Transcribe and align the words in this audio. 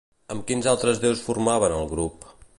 Amb 0.35 0.45
quins 0.51 0.69
altres 0.71 1.03
déus 1.05 1.23
formaven 1.29 1.77
el 1.79 1.91
grup? 1.95 2.29